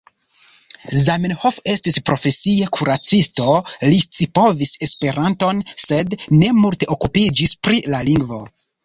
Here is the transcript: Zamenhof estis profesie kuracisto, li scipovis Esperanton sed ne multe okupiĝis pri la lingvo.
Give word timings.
Zamenhof 0.99 1.57
estis 1.73 1.99
profesie 2.09 2.69
kuracisto, 2.77 3.57
li 3.91 3.99
scipovis 4.05 4.73
Esperanton 4.87 5.61
sed 5.85 6.17
ne 6.41 6.51
multe 6.63 6.89
okupiĝis 6.97 7.55
pri 7.69 7.79
la 7.97 8.01
lingvo. 8.09 8.41